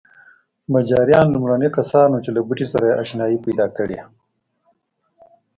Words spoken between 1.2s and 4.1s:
لومړني کسان وو چې له بوټي سره اشنايي پیدا کړې.